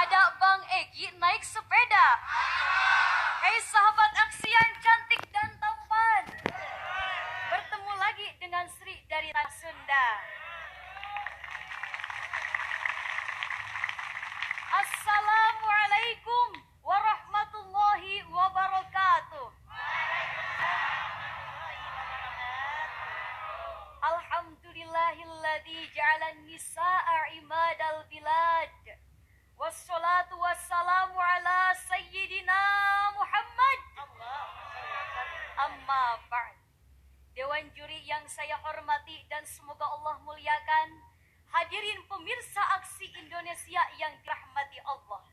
[0.00, 2.06] Ada Bang Egi naik sepeda.
[3.44, 5.20] Hei sahabat aksian cantik
[38.06, 40.88] yang saya hormati dan semoga Allah muliakan.
[41.50, 45.26] Hadirin pemirsa aksi Indonesia yang dirahmati Allah.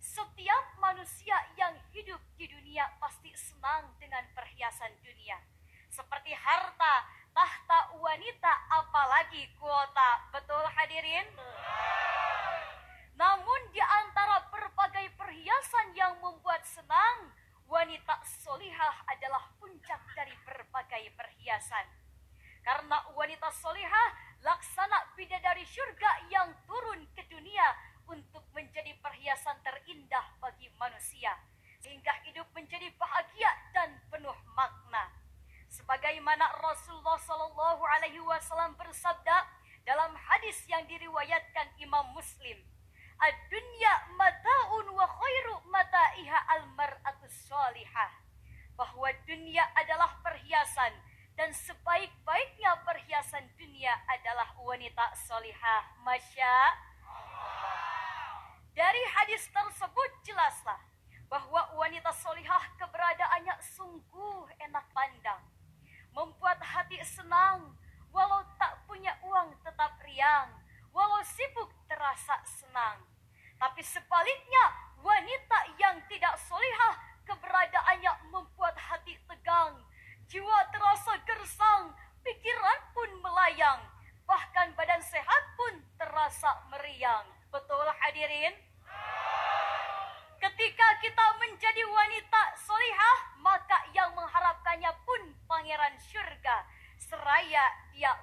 [0.00, 5.38] Setiap manusia yang hidup di dunia pasti senang dengan perhiasan dunia.
[5.86, 8.52] Seperti harta, tahta wanita,
[8.82, 10.26] apalagi kuota.
[10.34, 11.28] Betul hadirin?
[13.14, 17.30] Namun di antara berbagai perhiasan yang membuat senang,
[17.70, 21.86] wanita solihah adalah puncak dari berbagai perhiasan.
[22.70, 24.14] Karena wanita solihah
[24.46, 27.66] laksana bidadari surga yang turun ke dunia
[28.06, 31.34] untuk menjadi perhiasan terindah bagi manusia.
[31.82, 35.10] Sehingga hidup menjadi bahagia dan penuh makna.
[35.66, 39.50] Sebagaimana Rasulullah Shallallahu Alaihi Wasallam bersabda
[39.82, 42.54] dalam hadis yang diriwayatkan Imam Muslim,
[43.18, 48.14] "Ad-dunya mataun wa khairu mata'iha al-mar'atus salihah."
[48.78, 51.10] Bahwa dunia adalah perhiasan
[51.40, 54.44] dan sebaik-baiknya perhiasan dunia adalah
[54.80, 55.84] wanita solihah.
[56.00, 56.56] Masya
[58.72, 60.80] Dari hadis tersebut jelaslah
[61.28, 65.44] bahwa wanita solihah keberadaannya sungguh enak pandang.
[66.16, 67.76] Membuat hati senang,
[68.08, 70.48] walau tak punya uang tetap riang,
[70.96, 73.04] walau sibuk terasa senang.
[73.60, 74.64] Tapi sebaliknya,
[75.04, 76.96] wanita yang tidak solihah
[77.28, 79.76] keberadaannya membuat hati tegang,
[80.24, 81.92] jiwa terasa gersang,
[82.24, 83.84] pikiran pun melayang,
[86.30, 87.26] terasa meriang.
[87.50, 88.54] Betul hadirin?
[90.38, 96.62] Ketika kita menjadi wanita solihah, maka yang mengharapkannya pun pangeran surga.
[97.02, 98.14] Seraya dia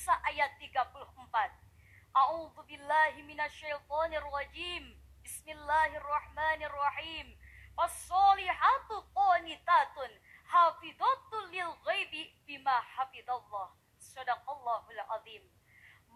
[0.00, 1.12] An-Nisa ayat 34.
[2.16, 4.96] A'udzu billahi minasyaitonir rajim.
[5.20, 7.36] Bismillahirrahmanirrahim.
[7.76, 10.08] As-solihatu qanitatun
[10.48, 13.76] hafidhatul lil ghaibi bima hafidallah.
[14.00, 15.44] Sadaqallahul azim.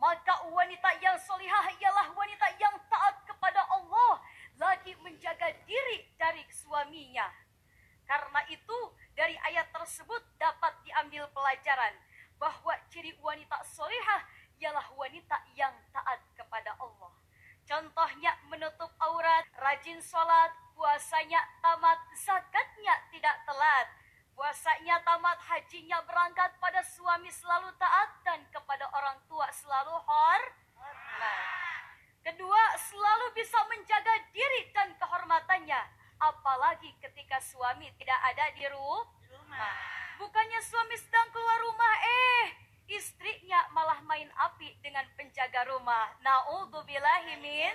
[0.01, 4.25] Maka wanita yang solihah ialah wanita yang taat kepada Allah
[4.57, 7.29] lagi menjaga diri dari suaminya.
[8.09, 11.93] Karena itu dari ayat tersebut dapat diambil pelajaran
[12.45, 14.21] bahwa ciri wanita solihah
[14.61, 17.09] ialah wanita yang taat kepada Allah.
[17.65, 23.89] Contohnya menutup aurat, rajin sholat, puasanya tamat, zakatnya tidak telat.
[24.37, 31.41] Puasanya tamat, hajinya berangkat pada suami selalu taat dan kepada orang tua selalu hormat.
[32.21, 35.81] Kedua, selalu bisa menjaga diri dan kehormatannya.
[36.21, 40.04] Apalagi ketika suami tidak ada di rumah.
[40.19, 42.47] Bukannya suami sedang keluar rumah, eh
[42.91, 46.15] istrinya malah main api dengan penjaga rumah.
[46.21, 47.75] Na'udzubillahi min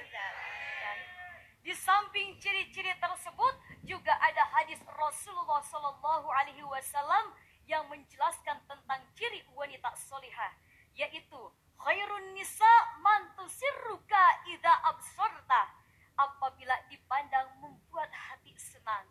[1.59, 3.53] di samping ciri-ciri tersebut
[3.83, 7.35] juga ada hadis Rasulullah Shallallahu Alaihi Wasallam
[7.67, 10.55] yang menjelaskan tentang ciri wanita solihah,
[10.95, 11.37] yaitu
[11.77, 12.73] khairun nisa
[13.03, 15.69] mantusirruka ida absorta
[16.15, 19.05] apabila dipandang membuat hati senang.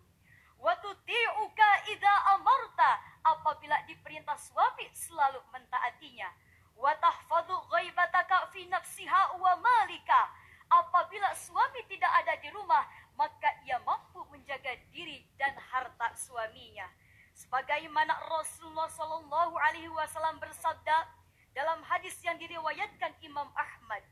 [0.58, 6.32] Watuti'uka ida amarta apabila diperintah suami selalu mentaatinya.
[6.78, 10.30] Watahfadu ghaibataka fi nafsiha wa malika
[10.70, 12.86] apabila suami tidak ada di rumah,
[13.18, 16.86] maka ia mampu menjaga diri dan harta suaminya.
[17.34, 21.18] Sebagaimana Rasulullah Shallallahu Alaihi Wasallam bersabda,
[21.56, 24.06] Dalam hadis yang diriwayatkan Imam Ahmad,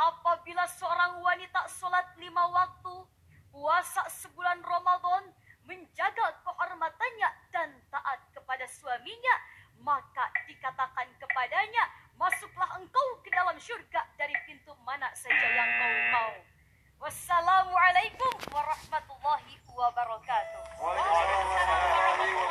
[0.00, 2.40] apabila seorang wanita sholat lima